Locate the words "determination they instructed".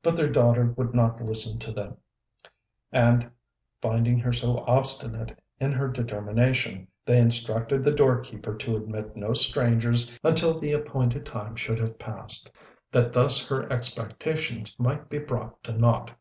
5.88-7.82